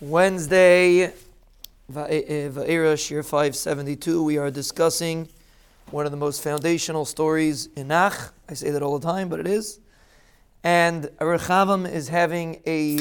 Wednesday, 0.00 1.06
eh, 1.06 1.10
Va'era 1.90 2.94
Shiur 2.94 3.24
572, 3.24 4.22
we 4.22 4.38
are 4.38 4.48
discussing 4.48 5.28
one 5.90 6.06
of 6.06 6.12
the 6.12 6.16
most 6.16 6.40
foundational 6.40 7.04
stories 7.04 7.68
in 7.74 7.88
Nach. 7.88 8.32
I 8.48 8.54
say 8.54 8.70
that 8.70 8.80
all 8.80 8.96
the 8.96 9.04
time, 9.04 9.28
but 9.28 9.40
it 9.40 9.48
is. 9.48 9.80
And 10.62 11.06
Rechavam 11.20 11.90
is 11.90 12.10
having 12.10 12.62
a 12.64 13.00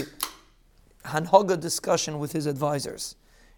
Hanhoga 1.05 1.59
discussion 1.59 2.17
with 2.17 2.31
his 2.31 2.47
advisors. 2.47 3.15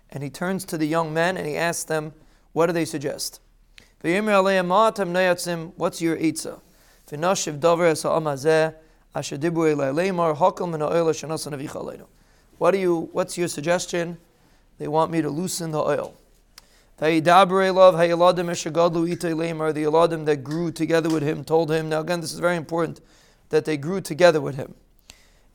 And 0.09 0.21
he 0.21 0.29
turns 0.29 0.65
to 0.65 0.77
the 0.77 0.85
young 0.85 1.13
men 1.13 1.37
and 1.37 1.47
he 1.47 1.55
asks 1.55 1.85
them, 1.85 2.11
what 2.51 2.65
do 2.65 2.73
they 2.73 2.83
suggest? 2.83 3.39
What's 4.01 4.17
your 6.01 6.17
Eitzah? 6.17 6.59
What 12.59 12.71
do 12.71 12.77
you? 12.77 13.09
What's 13.13 13.37
your 13.37 13.47
suggestion? 13.47 14.17
They 14.77 14.87
want 14.87 15.11
me 15.11 15.21
to 15.21 15.29
loosen 15.29 15.71
the 15.71 15.79
oil. 15.79 16.15
The 16.97 17.05
Yeladim 19.85 20.25
that 20.25 20.43
grew 20.43 20.71
together 20.71 21.09
with 21.09 21.23
him 21.23 21.45
told 21.45 21.71
him. 21.71 21.89
Now 21.89 22.01
again, 22.01 22.19
this 22.19 22.33
is 22.33 22.39
very 22.39 22.57
important 22.57 22.99
that 23.49 23.63
they 23.63 23.77
grew 23.77 24.01
together 24.01 24.41
with 24.41 24.55
him. 24.55 24.75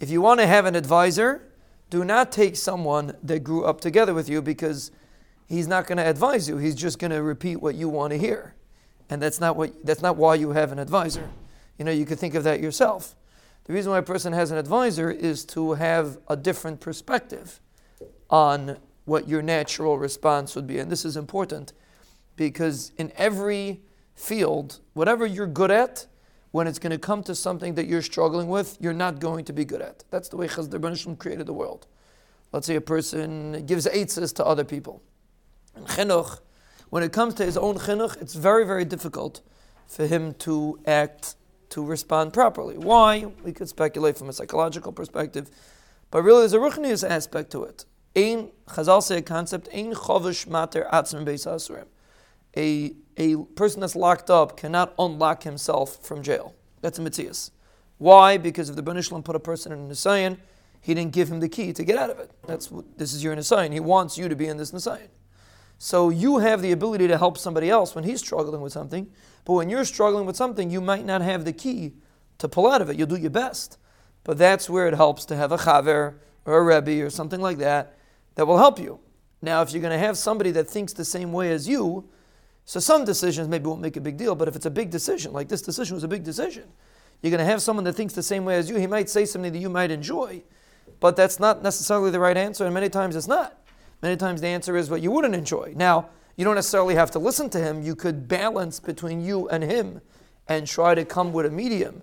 If 0.00 0.08
you 0.10 0.22
want 0.22 0.40
to 0.40 0.46
have 0.46 0.64
an 0.64 0.74
advisor, 0.74 1.42
do 1.90 2.04
not 2.04 2.32
take 2.32 2.56
someone 2.56 3.14
that 3.22 3.40
grew 3.40 3.64
up 3.64 3.82
together 3.82 4.14
with 4.14 4.28
you 4.28 4.40
because 4.40 4.90
he's 5.46 5.68
not 5.68 5.86
going 5.86 5.98
to 5.98 6.08
advise 6.08 6.48
you. 6.48 6.56
He's 6.56 6.74
just 6.74 6.98
going 6.98 7.10
to 7.10 7.22
repeat 7.22 7.56
what 7.56 7.74
you 7.74 7.90
want 7.90 8.12
to 8.12 8.18
hear, 8.18 8.54
and 9.10 9.20
that's 9.20 9.40
not 9.40 9.56
what 9.56 9.84
that's 9.84 10.00
not 10.00 10.16
why 10.16 10.36
you 10.36 10.50
have 10.52 10.72
an 10.72 10.78
advisor. 10.78 11.28
You 11.78 11.84
know, 11.84 11.92
you 11.92 12.06
could 12.06 12.18
think 12.18 12.34
of 12.34 12.44
that 12.44 12.60
yourself. 12.60 13.14
The 13.64 13.72
reason 13.72 13.92
why 13.92 13.98
a 13.98 14.02
person 14.02 14.32
has 14.34 14.50
an 14.50 14.58
advisor 14.58 15.10
is 15.10 15.44
to 15.46 15.72
have 15.72 16.18
a 16.28 16.36
different 16.36 16.80
perspective 16.80 17.60
on 18.28 18.76
what 19.06 19.28
your 19.28 19.42
natural 19.42 19.98
response 19.98 20.54
would 20.54 20.66
be. 20.66 20.78
And 20.78 20.90
this 20.90 21.04
is 21.04 21.16
important 21.16 21.72
because 22.36 22.92
in 22.98 23.12
every 23.16 23.80
field, 24.14 24.80
whatever 24.92 25.26
you're 25.26 25.46
good 25.46 25.70
at, 25.70 26.06
when 26.50 26.66
it's 26.66 26.78
going 26.78 26.92
to 26.92 26.98
come 26.98 27.22
to 27.24 27.34
something 27.34 27.74
that 27.74 27.86
you're 27.86 28.02
struggling 28.02 28.48
with, 28.48 28.76
you're 28.80 28.92
not 28.92 29.18
going 29.18 29.44
to 29.46 29.52
be 29.52 29.64
good 29.64 29.82
at. 29.82 30.04
That's 30.10 30.28
the 30.28 30.36
way 30.36 30.46
Banishim 30.46 31.18
created 31.18 31.46
the 31.46 31.52
world. 31.52 31.86
Let's 32.52 32.66
say 32.66 32.76
a 32.76 32.80
person 32.80 33.66
gives 33.66 33.86
eitzes 33.86 34.32
to 34.36 34.44
other 34.44 34.62
people. 34.62 35.02
In 35.76 35.84
chinuch, 35.84 36.38
when 36.90 37.02
it 37.02 37.12
comes 37.12 37.34
to 37.34 37.44
his 37.44 37.56
own 37.56 37.76
chinuch, 37.78 38.20
it's 38.22 38.34
very, 38.34 38.64
very 38.64 38.84
difficult 38.84 39.40
for 39.88 40.06
him 40.06 40.34
to 40.34 40.78
act 40.86 41.34
to 41.74 41.84
respond 41.84 42.32
properly. 42.32 42.78
Why? 42.78 43.26
We 43.42 43.52
could 43.52 43.68
speculate 43.68 44.16
from 44.16 44.28
a 44.28 44.32
psychological 44.32 44.92
perspective, 44.92 45.50
but 46.12 46.22
really 46.22 46.40
there's 46.40 46.52
a 46.52 46.58
ruchnius 46.58 47.08
aspect 47.08 47.50
to 47.50 47.64
it. 47.64 47.84
Ein 48.16 48.50
Chazal 48.68 49.02
say 49.02 49.18
a 49.18 49.22
concept. 49.22 49.68
Ein 49.74 49.92
chovish 49.92 50.46
mater 50.46 50.86
atzim 50.92 51.24
beis 51.24 51.46
asurim. 51.46 51.86
A 52.56 52.94
a 53.16 53.36
person 53.56 53.80
that's 53.80 53.96
locked 53.96 54.30
up 54.30 54.56
cannot 54.56 54.94
unlock 55.00 55.42
himself 55.42 56.04
from 56.06 56.22
jail. 56.22 56.54
That's 56.80 57.00
a 57.00 57.02
mitzias. 57.02 57.50
Why? 57.98 58.36
Because 58.36 58.70
if 58.70 58.76
the 58.76 58.82
Banishlam 58.82 59.24
put 59.24 59.34
a 59.34 59.40
person 59.40 59.72
in 59.72 59.78
a 59.78 59.88
Nisayan, 59.88 60.38
he 60.80 60.94
didn't 60.94 61.12
give 61.12 61.30
him 61.30 61.40
the 61.40 61.48
key 61.48 61.72
to 61.72 61.84
get 61.84 61.96
out 61.96 62.10
of 62.10 62.18
it. 62.18 62.30
That's 62.46 62.70
what, 62.70 62.98
this 62.98 63.14
is 63.14 63.22
your 63.22 63.34
Nisayan. 63.34 63.72
He 63.72 63.80
wants 63.80 64.18
you 64.18 64.28
to 64.28 64.36
be 64.36 64.46
in 64.46 64.56
this 64.56 64.72
Nisayan. 64.72 65.08
So 65.84 66.08
you 66.08 66.38
have 66.38 66.62
the 66.62 66.72
ability 66.72 67.08
to 67.08 67.18
help 67.18 67.36
somebody 67.36 67.68
else 67.68 67.94
when 67.94 68.04
he's 68.04 68.18
struggling 68.18 68.62
with 68.62 68.72
something, 68.72 69.06
but 69.44 69.52
when 69.52 69.68
you're 69.68 69.84
struggling 69.84 70.24
with 70.24 70.34
something, 70.34 70.70
you 70.70 70.80
might 70.80 71.04
not 71.04 71.20
have 71.20 71.44
the 71.44 71.52
key 71.52 71.92
to 72.38 72.48
pull 72.48 72.72
out 72.72 72.80
of 72.80 72.88
it. 72.88 72.96
You'll 72.96 73.06
do 73.06 73.16
your 73.16 73.28
best. 73.28 73.76
But 74.22 74.38
that's 74.38 74.70
where 74.70 74.88
it 74.88 74.94
helps 74.94 75.26
to 75.26 75.36
have 75.36 75.52
a 75.52 75.58
chaver 75.58 76.14
or 76.46 76.56
a 76.56 76.62
rebbe 76.62 77.04
or 77.04 77.10
something 77.10 77.38
like 77.38 77.58
that 77.58 77.98
that 78.34 78.46
will 78.46 78.56
help 78.56 78.78
you. 78.78 78.98
Now, 79.42 79.60
if 79.60 79.72
you're 79.72 79.82
going 79.82 79.92
to 79.92 79.98
have 79.98 80.16
somebody 80.16 80.52
that 80.52 80.66
thinks 80.66 80.94
the 80.94 81.04
same 81.04 81.34
way 81.34 81.50
as 81.50 81.68
you, 81.68 82.08
so 82.64 82.80
some 82.80 83.04
decisions 83.04 83.46
maybe 83.46 83.66
won't 83.66 83.82
make 83.82 83.98
a 83.98 84.00
big 84.00 84.16
deal, 84.16 84.34
but 84.34 84.48
if 84.48 84.56
it's 84.56 84.64
a 84.64 84.70
big 84.70 84.88
decision, 84.88 85.34
like 85.34 85.48
this 85.48 85.60
decision 85.60 85.96
was 85.96 86.02
a 86.02 86.08
big 86.08 86.24
decision, 86.24 86.64
you're 87.20 87.30
going 87.30 87.44
to 87.44 87.44
have 87.44 87.60
someone 87.60 87.84
that 87.84 87.92
thinks 87.92 88.14
the 88.14 88.22
same 88.22 88.46
way 88.46 88.56
as 88.56 88.70
you. 88.70 88.76
He 88.76 88.86
might 88.86 89.10
say 89.10 89.26
something 89.26 89.52
that 89.52 89.58
you 89.58 89.68
might 89.68 89.90
enjoy, 89.90 90.44
but 90.98 91.14
that's 91.14 91.38
not 91.38 91.62
necessarily 91.62 92.10
the 92.10 92.20
right 92.20 92.38
answer, 92.38 92.64
and 92.64 92.72
many 92.72 92.88
times 92.88 93.16
it's 93.16 93.28
not. 93.28 93.60
Many 94.04 94.16
times 94.18 94.42
the 94.42 94.48
answer 94.48 94.76
is 94.76 94.90
what 94.90 95.00
you 95.00 95.10
wouldn't 95.10 95.34
enjoy. 95.34 95.72
Now, 95.74 96.10
you 96.36 96.44
don't 96.44 96.56
necessarily 96.56 96.94
have 96.94 97.10
to 97.12 97.18
listen 97.18 97.48
to 97.48 97.58
him. 97.58 97.82
You 97.82 97.96
could 97.96 98.28
balance 98.28 98.78
between 98.78 99.24
you 99.24 99.48
and 99.48 99.64
him 99.64 100.02
and 100.46 100.66
try 100.66 100.94
to 100.94 101.06
come 101.06 101.32
with 101.32 101.46
a 101.46 101.50
medium. 101.50 102.02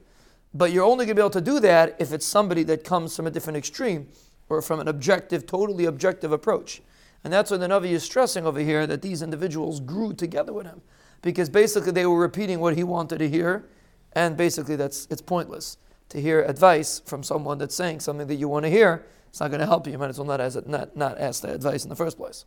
But 0.51 0.71
you're 0.71 0.83
only 0.83 1.05
going 1.05 1.15
to 1.15 1.19
be 1.19 1.21
able 1.21 1.29
to 1.29 1.41
do 1.41 1.59
that 1.59 1.97
if 1.99 2.11
it's 2.11 2.25
somebody 2.25 2.63
that 2.63 2.83
comes 2.83 3.15
from 3.15 3.27
a 3.27 3.29
different 3.29 3.55
extreme 3.55 4.07
or 4.49 4.63
from 4.63 4.79
an 4.79 4.87
objective, 4.87 5.45
totally 5.45 5.85
objective 5.85 6.31
approach. 6.31 6.81
And 7.23 7.31
that's 7.31 7.51
what 7.51 7.59
the 7.59 7.67
Navi 7.67 7.91
is 7.91 8.01
stressing 8.01 8.47
over 8.47 8.61
here 8.61 8.87
that 8.87 9.03
these 9.03 9.21
individuals 9.21 9.79
grew 9.79 10.11
together 10.11 10.53
with 10.53 10.65
him. 10.65 10.81
Because 11.21 11.49
basically 11.49 11.91
they 11.91 12.07
were 12.07 12.17
repeating 12.17 12.59
what 12.59 12.75
he 12.75 12.83
wanted 12.83 13.19
to 13.19 13.29
hear, 13.29 13.69
and 14.13 14.35
basically 14.35 14.75
that's 14.75 15.07
it's 15.11 15.21
pointless 15.21 15.77
to 16.09 16.19
hear 16.19 16.41
advice 16.45 16.99
from 17.05 17.21
someone 17.21 17.59
that's 17.59 17.75
saying 17.75 17.99
something 17.99 18.25
that 18.25 18.37
you 18.37 18.47
want 18.47 18.65
to 18.65 18.71
hear 18.71 19.05
it's 19.31 19.39
not 19.39 19.49
going 19.49 19.61
to 19.61 19.65
help 19.65 19.87
you. 19.87 19.93
You 19.93 19.97
might 19.97 20.09
as 20.09 20.17
well 20.17 20.27
not, 20.27 20.41
as, 20.41 20.57
not, 20.65 20.97
not 20.97 21.17
ask 21.17 21.41
the 21.41 21.53
advice 21.53 21.85
in 21.85 21.89
the 21.89 21.95
first 21.95 22.17
place. 22.17 22.43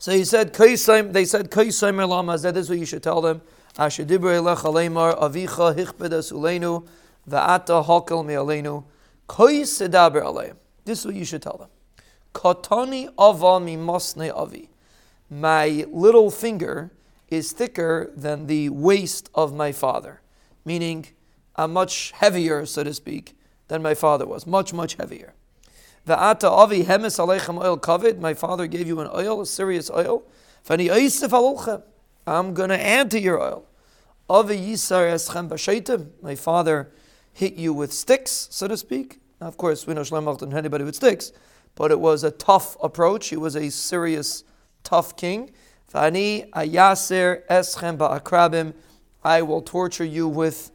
So 0.00 0.10
he 0.10 0.24
said, 0.24 0.52
they 0.52 0.74
said, 0.74 1.14
This 1.48 1.72
is 1.72 2.68
what 2.68 2.78
you 2.78 2.84
should 2.84 3.04
tell 3.04 3.20
them. 3.20 3.40
This 3.76 4.00
is 4.00 4.10
what 11.06 11.14
you 11.14 11.24
should 11.24 11.42
tell 11.42 11.56
them. 11.56 11.68
My 15.30 15.86
little 15.88 16.30
finger 16.32 16.90
is 17.28 17.52
thicker 17.52 18.10
than 18.16 18.48
the 18.48 18.68
waist 18.70 19.30
of 19.36 19.54
my 19.54 19.70
father. 19.70 20.20
Meaning, 20.64 21.06
I'm 21.54 21.72
much 21.72 22.10
heavier, 22.10 22.66
so 22.66 22.82
to 22.82 22.92
speak, 22.92 23.36
than 23.68 23.82
my 23.82 23.94
father 23.94 24.26
was. 24.26 24.48
Much, 24.48 24.72
much 24.72 24.94
heavier. 24.94 25.34
Va'ata 26.06 26.50
avi 26.50 26.84
hemes 26.84 27.18
aleichem 27.18 27.62
oil 27.62 27.78
kavid. 27.78 28.18
My 28.18 28.34
father 28.34 28.66
gave 28.66 28.86
you 28.86 29.00
an 29.00 29.08
oil, 29.14 29.40
a 29.40 29.46
serious 29.46 29.90
oil. 29.90 30.22
Fani 30.62 30.88
oisif 30.88 31.28
alolchem. 31.28 31.82
I'm 32.26 32.54
going 32.54 32.70
to 32.70 32.80
add 32.80 33.10
to 33.12 33.20
your 33.20 33.40
oil. 33.40 33.66
Avi 34.28 34.56
yisar 34.56 35.12
eschem 35.12 35.48
b'shaitim. 35.48 36.10
My 36.22 36.34
father 36.34 36.90
hit 37.32 37.54
you 37.54 37.72
with 37.72 37.92
sticks, 37.92 38.48
so 38.50 38.68
to 38.68 38.76
speak. 38.76 39.20
Now, 39.40 39.48
of 39.48 39.56
course, 39.56 39.86
we 39.86 39.94
know 39.94 40.02
Shlomo 40.02 40.38
didn't 40.38 40.52
hit 40.52 40.58
anybody 40.58 40.84
with 40.84 40.96
sticks, 40.96 41.32
but 41.74 41.90
it 41.90 42.00
was 42.00 42.24
a 42.24 42.30
tough 42.30 42.76
approach. 42.82 43.28
He 43.28 43.36
was 43.36 43.56
a 43.56 43.70
serious, 43.70 44.44
tough 44.84 45.16
king. 45.16 45.50
Fani 45.86 46.44
ayaser 46.54 47.46
eschem 47.48 47.96
ba'akrabim. 47.96 48.74
I 49.22 49.42
will 49.42 49.60
torture 49.60 50.04
you 50.04 50.28
with 50.28 50.70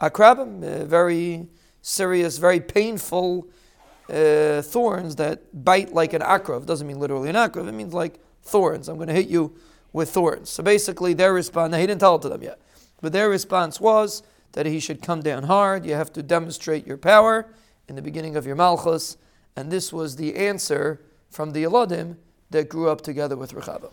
akrabim, 0.00 0.86
very 0.86 1.46
serious, 1.82 2.38
very 2.38 2.60
painful 2.60 3.48
uh, 4.08 4.62
thorns 4.62 5.16
that 5.16 5.64
bite 5.64 5.92
like 5.92 6.12
an 6.12 6.22
akrav. 6.22 6.66
Doesn't 6.66 6.86
mean 6.86 6.98
literally 6.98 7.28
an 7.28 7.36
akrav. 7.36 7.68
It 7.68 7.72
means 7.72 7.92
like 7.92 8.20
thorns. 8.42 8.88
I'm 8.88 8.96
going 8.96 9.08
to 9.08 9.14
hit 9.14 9.28
you 9.28 9.56
with 9.92 10.10
thorns. 10.10 10.50
So 10.50 10.62
basically, 10.62 11.14
their 11.14 11.32
response. 11.32 11.72
Now 11.72 11.78
he 11.78 11.86
didn't 11.86 12.00
tell 12.00 12.16
it 12.16 12.22
to 12.22 12.28
them 12.28 12.42
yet, 12.42 12.60
but 13.00 13.12
their 13.12 13.28
response 13.28 13.80
was 13.80 14.22
that 14.52 14.66
he 14.66 14.80
should 14.80 15.02
come 15.02 15.22
down 15.22 15.44
hard. 15.44 15.84
You 15.84 15.94
have 15.94 16.12
to 16.14 16.22
demonstrate 16.22 16.86
your 16.86 16.96
power 16.96 17.48
in 17.88 17.96
the 17.96 18.02
beginning 18.02 18.36
of 18.36 18.46
your 18.46 18.56
malchus, 18.56 19.16
and 19.54 19.70
this 19.70 19.92
was 19.92 20.16
the 20.16 20.36
answer 20.36 21.00
from 21.30 21.52
the 21.52 21.64
Yeladim 21.64 22.16
that 22.50 22.68
grew 22.68 22.88
up 22.88 23.00
together 23.00 23.36
with 23.36 23.52
Rechavam. 23.52 23.92